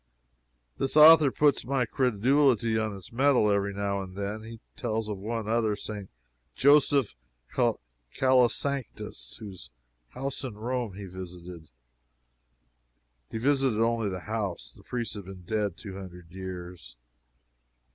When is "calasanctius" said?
7.55-9.37